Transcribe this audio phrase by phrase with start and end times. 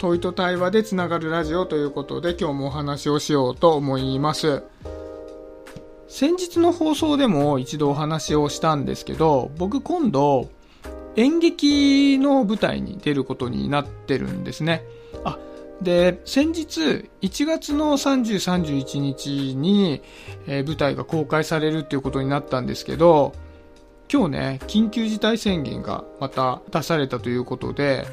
[0.00, 4.62] 問いと対話でつながるラジオということで今日もお話をしようと思います。
[6.08, 10.48] 先日の放送でも一度お話をしたんですけど、僕今度
[11.16, 14.84] 演劇の舞台に出ることになってるんですね。
[15.22, 15.38] あ、
[15.82, 20.00] で、先日1月の30、31日に、
[20.46, 23.34] え、舞台が公開されるっていうことになったんですけど、
[24.10, 28.06] 今日ね、緊急事態宣言がまた出されたということで、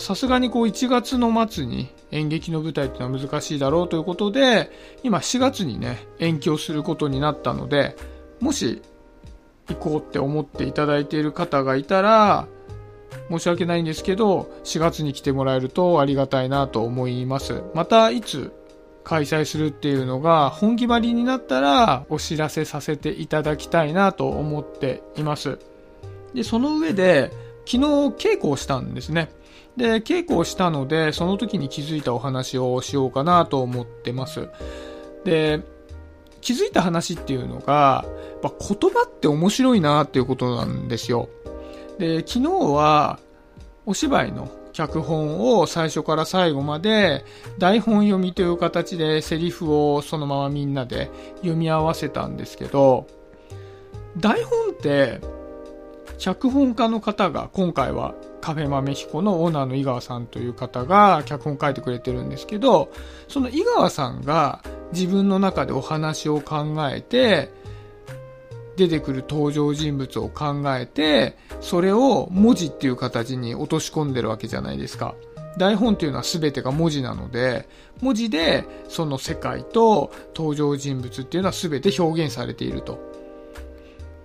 [0.00, 4.70] さすがにこう1月の末に演劇の舞台っていうのは難しいだろうということで、
[5.02, 7.96] 今4月にね、延期をすることになったので、
[8.40, 8.82] もし
[9.68, 12.46] 行こうって思っていただいている方がいたら、
[13.30, 17.62] 申し訳ないんですけど、4月に来てもらえるとありがたいなと思います。
[17.74, 18.52] またいつ
[19.02, 25.58] 開催するっていうのが本決まりになったらお知らせさせていただきたいなと思っています。
[26.34, 27.30] で、その上で
[27.66, 29.30] 昨日稽古をしたんですね。
[29.76, 34.48] で、稽古をしたので、その時に気づいたお話をしようかなと思ってます。
[35.24, 35.60] で、
[36.40, 38.04] 気づいた話っていうのが、
[38.42, 41.28] やっぱ言葉って面白いなっていうことなんですよ。
[41.98, 43.18] で、昨日は
[43.84, 47.24] お芝居の脚本を最初から最後まで
[47.58, 53.06] 台本読みという形でセリフをそのままみんなで読み合わせたんですけど、
[54.18, 55.20] 台本って
[56.18, 62.90] 脚本家の方が今回はカフェ豆彦のオーナーの井川さんという方が脚本書いてくれてるんですけど、
[63.28, 67.50] その井川さんが自分の中でお話を考えて、
[68.76, 75.14] 出てくる登場人物を考えて、それを文字っていう形に落とし込んでるわけじゃないですか。
[75.56, 77.68] 台本っていうのは全てが文字なので、
[78.02, 82.98] 文字でその世界と登場人物っていうのは全て表現されていると。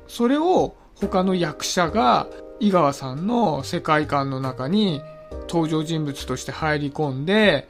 [0.08, 2.28] それを他の役者が
[2.62, 5.02] 井川さんの世界観の中に
[5.50, 7.68] 登場人物として入り込んで、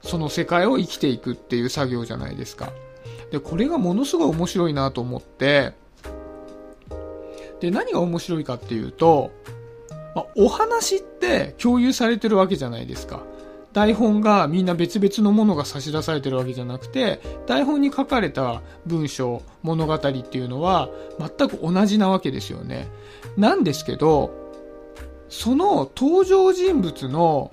[0.00, 2.72] その世界を生きていくっていう作業じゃないですか。
[3.30, 5.74] で、これがものすごい面白いなと思って、
[7.60, 9.30] で、何が面白いかっていうと、
[10.14, 13.22] まあ、お話って共有されてるわけじゃないですか。
[13.72, 20.88] 台本がみんな別々のものが差し出されてるわけじゃなくて、台本に書かれた文章、物語っていうのは
[21.18, 22.88] 全く同じなわけですよね。
[23.36, 24.30] なんですけど、
[25.28, 27.50] その登場人物の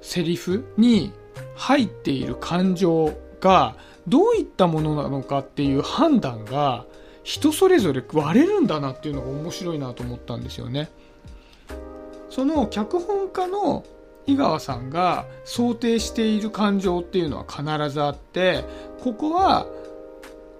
[0.00, 1.12] セリフに
[1.54, 3.76] 入っている感情が
[4.08, 6.84] どういったものなのかっていう判断が
[7.22, 10.88] 人それぞれ割れるんだなっていうのが面白いなと思ったんですよね。
[12.30, 13.84] その脚本家の
[14.28, 18.62] 井川さんが想定している感情っていうのは必ずあって
[19.00, 19.66] ここは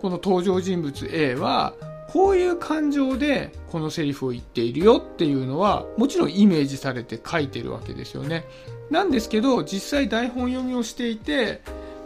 [0.01, 1.75] この登場人物 A は
[2.11, 8.47] こういう感情でこのセリフを言っているよっていうのはもちろんイメージされて書いてるわけですよね。
[8.91, 11.61] なんですけど実際台本読みをしていて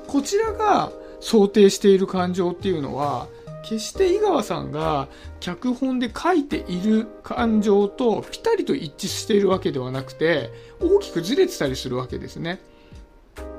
[0.08, 0.90] こちらが
[1.20, 3.28] 想定している感情っていうのは
[3.62, 5.08] 決して井川さんが
[5.40, 10.50] 脚本で書いている感情とピタリと一致しているわけではなくて
[10.80, 12.60] 大きくずれてたりするわけですね。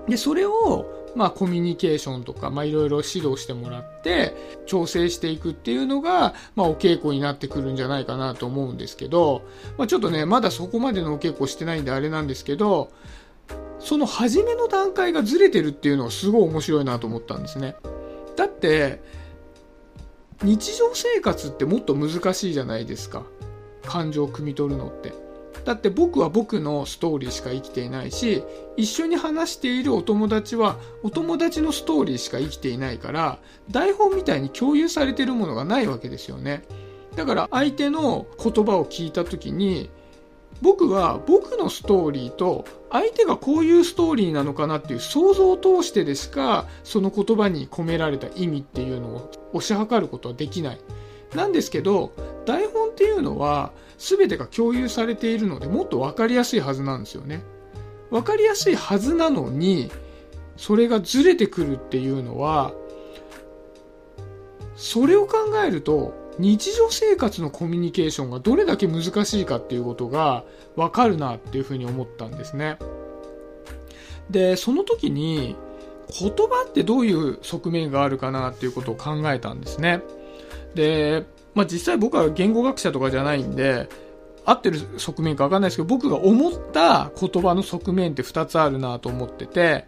[0.07, 9.43] で、それをまあコミュニケーションとか、まあいろいろ指導してもらって、調整していくっていうのが、まあお稽古になってくるんじゃないかなと思うんですけど、
[9.77, 12.91] まあちょっとね、まだそこまでのお稽古してないんであれなんですけど、
[13.79, 17.75] その初めの段階がずれてるっていうのがすごい面白いなと思ったんですね。
[18.35, 19.01] だって、
[20.43, 23.23] 日常生活ってもっと難しいじゃないですか。
[23.85, 25.13] 感情を汲み取るのって。
[25.63, 28.43] だって僕は僕のストーリーしか生きていないし、
[28.75, 33.39] 一緒に話しているお友達はお友達のストーリーしか生きていないから、
[33.71, 36.63] 台本みたいに共有されてるものがないわけですよね。
[37.15, 39.89] だから相手の言葉を聞いた時に、
[40.63, 50.79] 僕は僕のストーリーと相手がこういうストーリーなのかなっていう想像を通してでしかその言葉に込められた意味っていうのを推し量ることはできない。
[51.35, 52.13] なんですけど
[52.45, 57.43] 台本っていうのは全てが共有されているのでもっと分かりやすいはずなんですよね。
[58.09, 59.91] 分かりやすいはずなのに
[60.55, 62.71] それがずれてくるっていうのは
[64.77, 70.43] それを考えると日常生活のコミュニケーションがどれだけ難しいかっていうことが
[70.75, 72.77] わかるなっていうふうに思ったんですね。
[74.29, 75.55] で、その時に
[76.19, 80.01] 言葉ってどういう側面があるかなっていうことを考えたんですね。
[80.75, 83.89] で、まあ、実際僕は言語学者とかじゃないんで、
[84.45, 89.85] 合ってる側面かわかんないですけど、僕が思った言葉の側面って2つあるなと思ってて、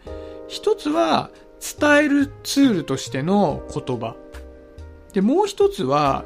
[0.50, 1.32] 1つは
[1.80, 4.16] 伝えるツールとしての言葉。
[5.14, 6.24] で、もう1つは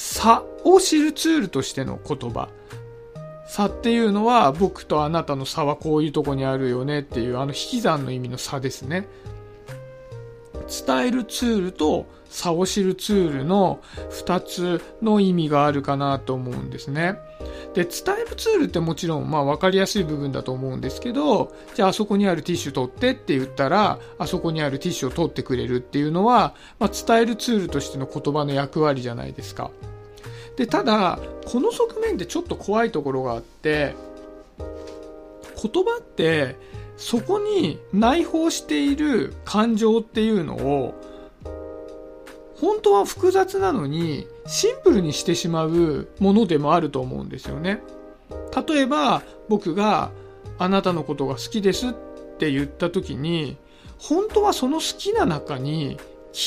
[0.00, 2.50] 差を知るツールとしての言葉。
[3.48, 9.08] 差っていうのは僕とあなたの差はこういうとこにあるよねっていうあの引き算の意味の差ですね。
[10.86, 13.80] 伝えるツールと差を知るツールの
[14.10, 17.18] 2つの意味があるかなと思うんですね。
[17.74, 29.70] で、伝えるツールってもちろんまあ分かりやすい部分だと思うんですけど、じゃああそこにあるティッシュ取ってって言ったら、あそこにあるティッシュを取ってくれるっていうのは、まあ、伝えるツールとしての言葉の役割じゃないですか。
[30.56, 33.94] で、ただ、この側面でちょっと怖いところがあって、
[35.60, 36.56] 言葉って
[36.96, 40.94] そこに内包している感情っていうのを
[42.60, 47.80] 本当は複雑なのにシンプルにしてしまうものでもあると思うんですよね。
[48.68, 50.10] 例えば僕が
[50.58, 51.92] あなたのことが好きですっ
[52.38, 53.56] て言った時に
[53.98, 55.98] 本当はその好きな中に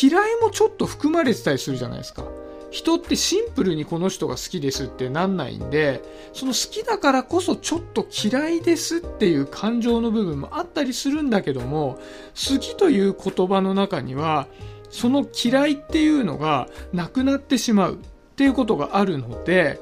[0.02, 2.26] 嫌いもちょっと含まれてたりするじゃないですか。
[2.72, 6.02] 人ってシンプルにこの人が好きですってなんないんで、
[6.34, 14.48] その好きだからこそちょっと嫌いですっていう感情の部分もあったりするんだけども、好きという言葉の中には、
[14.90, 17.98] その嫌いっていうのがなくなってしまうっ
[18.36, 19.80] ていうことがあるので、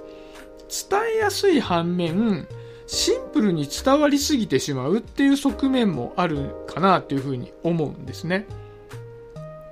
[0.89, 2.47] 伝えやすい反面、
[2.88, 8.47] シンプルに伝わりすぎてしまうっていう側面もあるかなっていうふうに思うんですね。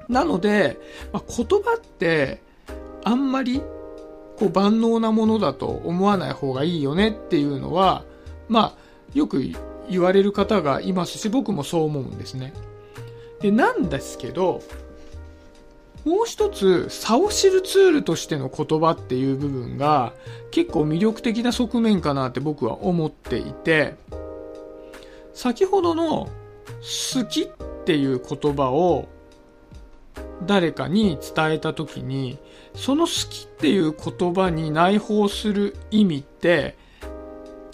[0.08, 0.78] なので、
[1.12, 2.46] まあ、言葉って
[3.04, 3.62] あんまり
[4.38, 8.04] こう万能なものだと思わない方がいいよねっていうのは、
[8.48, 8.78] まあ、
[9.14, 9.44] よく
[9.90, 12.54] 言われる方がいますし、僕もそう思うんですね。
[13.42, 14.62] で、なんですけど、
[16.06, 20.14] もう一つ、差を知るツールとしての言葉っていう部分が
[20.52, 23.96] 結構魅力的な側面かなって僕は思っていて、
[25.34, 26.30] 先ほどの
[26.82, 27.48] 好きっ
[27.86, 29.08] ていう言葉を
[30.46, 32.38] 誰かに伝えた時に
[32.76, 36.76] その好きっていう言葉に内包する意味って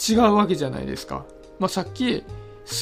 [0.09, 1.25] 違うわけじゃないですか。
[1.59, 2.25] まあ、さっき好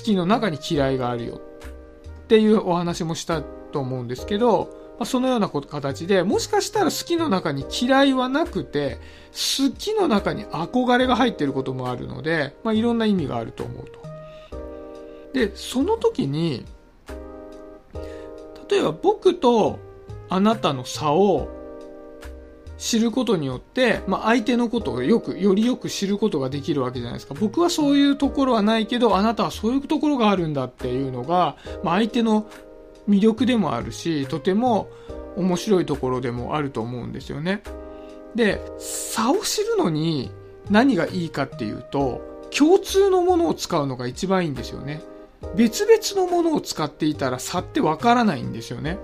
[0.03, 4.69] きの中に嫌いがあるよっていうお話もしたと思うんですけど、
[4.99, 8.99] まあ、そのような形でもしかしたら好きの中に嫌いはなくて
[9.31, 14.01] 好きの中に憧れが入ってることもあるので、まあ、いろんな意味があると思うと。
[15.33, 16.65] で、その時に
[18.71, 19.79] 例えば僕と
[20.29, 21.49] あなたの差を
[22.77, 27.35] 知ることによって、まあ、相手のことをよく、よりよく知ることができるわけじゃないですか。
[27.39, 32.49] 僕はそういうところはないけど、あなたはそういうところがあるんだっていうのが、まあ、相手の
[33.07, 34.89] 魅力でもあるし、とても
[35.35, 37.61] 面白いところでもあると思うんですよね。
[38.33, 40.31] で、差を知るのに
[40.71, 42.21] 何がいいかっていうと、
[42.57, 45.03] 共通のものを使うのが一番いいんですよね。
[45.55, 48.97] 別々のものを使っていたら差ってわからないんですよね。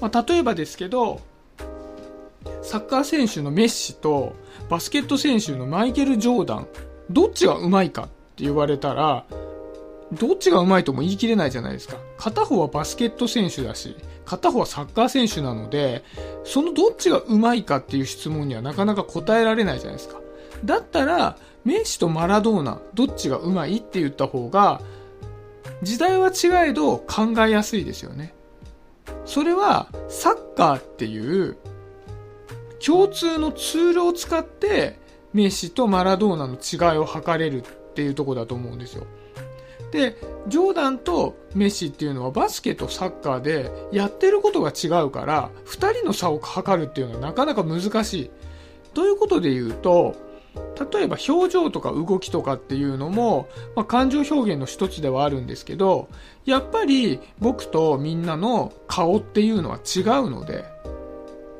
[0.00, 1.20] まあ、例えばですけど、
[2.62, 4.34] サッカー選手のメッシと
[4.68, 6.66] バスケット選手のマイケル・ジョーダン、
[7.10, 9.24] どっちがうまいかって言われたら、
[10.12, 11.96] どっちがうまいとも言い切れないじゃないですか。
[12.16, 16.02] 片方はバスケット選手だし、片方はサッカー選手なので、
[16.44, 20.20] そのどっちがうまいかっていう質問にはなかなか答えられないじゃないですか。
[20.64, 24.80] だったら、メッシとマラドーナ、どっちがうまいって言った方が、
[25.82, 28.34] 時代は違えど考えやすいですよね。
[29.24, 31.56] それはサッカーっていう
[32.84, 34.98] 共通のツールを使って
[35.32, 39.06] メッシとマラドーナの違いを測れるっていうとこだと思うんですよ。
[39.90, 40.16] で、
[40.48, 48.30] ジョーダンとメッシっていうのはバスケとサッカーでやってることが違うから、二人の差を測るっていうのはなかなか難しい。
[48.94, 50.14] ということで言うと、
[50.92, 56.08] 例えば表情とか動きとかっていうのも、まあ、感情表現の一つではあるんですけど、
[56.44, 60.64] やっぱり僕とみんなの顔っていうのは違うので、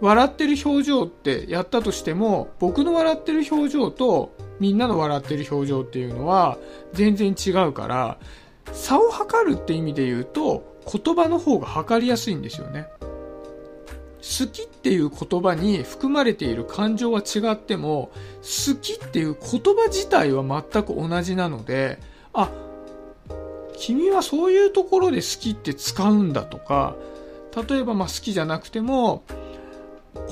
[0.00, 6.56] 笑ってる表情ってやったとしても、僕の笑ってる表情とみんなの笑ってる表情っていうのは
[6.92, 8.18] 全然違うから、
[8.72, 12.86] 差を測るって意味で言うと、言葉の方が測りやすいんですよね。
[14.18, 21.98] 好きっっていう言葉に含まれている感情は違っても、好きっていう言葉自体は全く同じなので、
[22.32, 22.50] あ、
[23.76, 26.96] 君はそういうところで好きって使うんだとか、
[27.68, 29.24] 例えばまあ好きじゃなくても、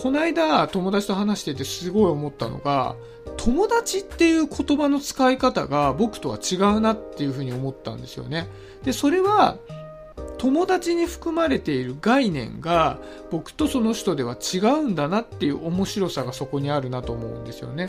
[0.03, 2.97] こないだ友達と話しててすごい思ったのが、
[3.37, 8.49] 友達っていう言葉の使い方が僕とは違うなっていうふうに思ったんですよね。
[8.85, 9.59] で、それは
[10.38, 12.99] 友達に含まれている概念が
[13.31, 17.88] 僕とその人では違うんだなっていう面白さがそこにあるなと思うんですよね。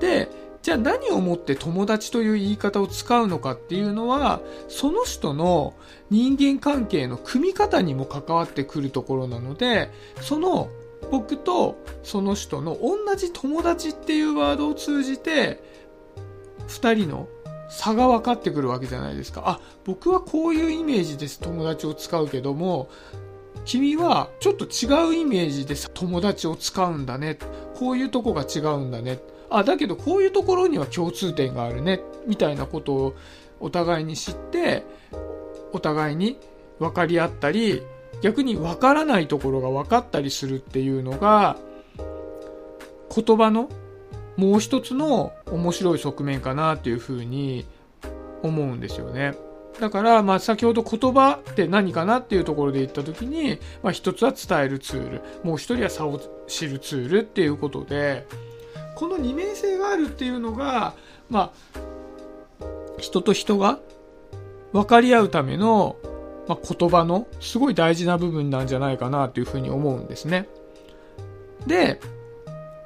[0.00, 0.30] で、
[0.62, 5.74] じゃあ何をもって友達という言い方を使うのかっていうのは、その人の
[6.10, 9.90] 人間関係の組み方にも関わってくるところなので、
[10.22, 10.70] その
[11.10, 15.62] 僕とその人の同じ友達っていうワードを通じて、
[16.66, 17.28] 二人の
[17.74, 19.42] 差が分かってくるわけじゃないですか。
[19.44, 22.88] あ、僕はこういうイメージです友達を使うけども、
[23.64, 27.36] 君はちょっと違うイメージで友達を使うんだね。
[27.74, 29.18] こういうとこが違うんだね。
[29.50, 32.00] あ、だけどこういうところには共通点があるね。
[32.28, 33.14] みたいなことを
[33.58, 34.84] お互いに知って、
[35.72, 36.38] お互いに
[36.78, 37.82] 分かり合ったり、
[38.22, 41.56] 逆に分からないところが分かったりするっていうのが、
[43.14, 43.68] 言葉の
[44.36, 47.66] もう一つの面白い側面かなっていうふうに
[48.42, 49.34] 思うんですよね。
[49.80, 58.26] だから、まあ、先ほど言葉って何かなっていうところで言った時に、まあ、一つは伝えるツール、もう一人は差を知るツールっていうことで、
[58.94, 60.94] この二面性があるっていうのが、
[61.28, 61.78] まあ、
[62.98, 63.80] 人と人が
[64.72, 65.96] 分かり合うための、
[66.46, 70.48] まあ、言葉のすごい大事な部分なんじゃないかなというふうに思うんですね。
[71.66, 72.00] で、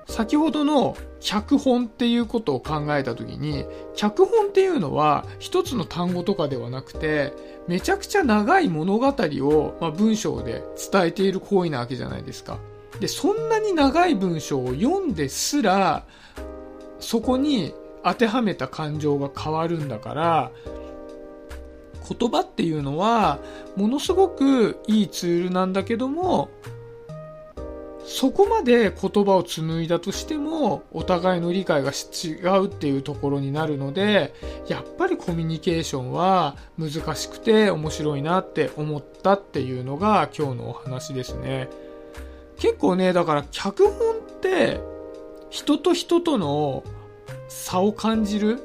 [0.08, 7.32] 先ほどの脚本っていうことを考えた時に、脚本っていうのは一つの単語とかではなくて、
[7.68, 12.58] めちゃくちゃ長い物語を、まあ、文章で伝えている行為なわけじゃないですか。
[13.00, 16.06] で、そんなに長い文章を読んですら、
[16.98, 20.50] そこに当てはめた感情が変わるんだから、
[22.08, 23.38] 言葉っていうのは、
[23.76, 26.48] ものすごくいいツールなんだけども、
[28.10, 34.32] そこまで言葉を紡いだとしても、お互いの理解が違うっていうところになるので、
[34.66, 41.68] やっぱりコミュニケーションは難しくて面白いなって思ったっていうのが今日のお話ですね。
[42.56, 44.80] 結構ね、だから脚本って
[45.50, 46.84] 人と人との
[47.48, 48.58] 差を感じる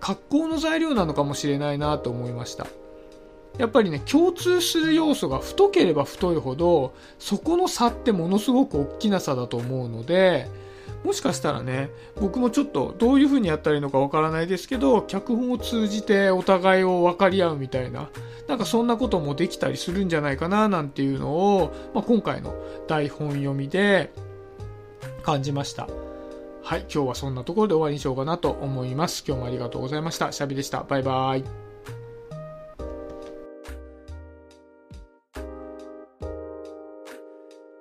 [0.00, 2.66] 格好の材料なのかもしれないなと思いました。
[3.58, 10.48] やっぱりね、共通する要素が太ければ太いほど、そこの差ってものすごく大きな差だと思うので、
[11.04, 18.08] もしかしたらね、僕もちょっとどういう風にやったらいいのかわからないですけど、脚本を通じてお互いを分かり合うみたいな、
[18.48, 22.54] なんかそんなこともできたりするんじゃないかななんていうのを、まあ、今回の
[22.88, 24.12] 台本読みで
[25.22, 25.88] 感じました。
[26.62, 29.22] はい、今日はそんなところで終わりにしようかなと思います。
[29.26, 30.32] 今日もありがとうございました。
[30.32, 30.82] シャビでした。
[30.82, 31.63] バイバーイ。